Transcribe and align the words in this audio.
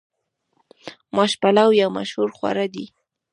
ماش 1.15 1.31
پلو 1.41 1.67
یو 1.81 1.89
مشهور 1.97 2.29
خواړه 2.37 2.65
دي. 2.73 2.85